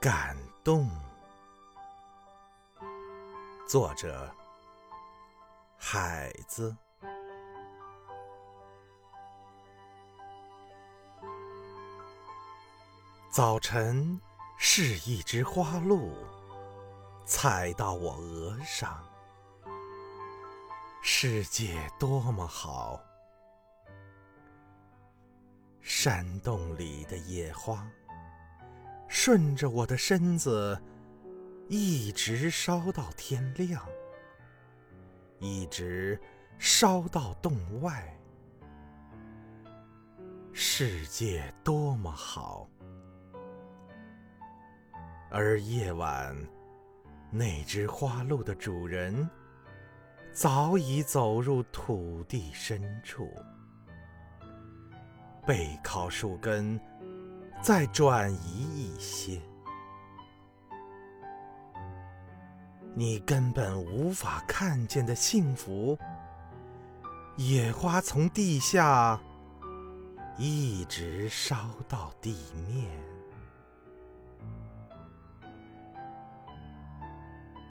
[0.00, 0.88] 感动。
[3.66, 4.32] 作者：
[5.76, 6.76] 海子。
[13.28, 14.20] 早晨
[14.56, 16.12] 是一只花露，
[17.26, 19.04] 踩到我额上。
[21.02, 23.00] 世界多么好！
[25.82, 27.84] 山洞里的野花，
[29.28, 30.80] 顺着我的身子，
[31.68, 33.86] 一直烧到天亮，
[35.38, 36.18] 一直
[36.58, 38.18] 烧到洞外。
[40.54, 42.66] 世界多么好！
[45.30, 46.34] 而夜晚，
[47.30, 49.28] 那只花鹿的主人，
[50.32, 53.30] 早已走入土地深处，
[55.46, 56.80] 背靠树根，
[57.60, 58.57] 在转移
[58.98, 59.40] 些。
[62.94, 65.96] 你根本无法看见的幸福，
[67.36, 69.18] 野花从地下
[70.36, 72.36] 一直烧到地
[72.68, 72.90] 面。